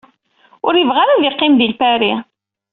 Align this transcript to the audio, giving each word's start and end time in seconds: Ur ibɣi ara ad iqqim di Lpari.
Ur 0.67 0.73
ibɣi 0.77 0.99
ara 1.01 1.13
ad 1.15 1.23
iqqim 1.29 1.53
di 1.55 1.67
Lpari. 1.71 2.13